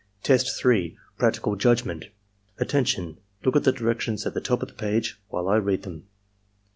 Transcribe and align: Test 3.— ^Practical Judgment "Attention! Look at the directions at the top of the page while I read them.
Test 0.23 0.59
3.— 0.59 0.97
^Practical 1.19 1.55
Judgment 1.55 2.05
"Attention! 2.57 3.17
Look 3.45 3.55
at 3.55 3.65
the 3.65 3.71
directions 3.71 4.25
at 4.25 4.33
the 4.33 4.41
top 4.41 4.63
of 4.63 4.69
the 4.69 4.73
page 4.73 5.21
while 5.29 5.47
I 5.47 5.57
read 5.57 5.83
them. 5.83 6.07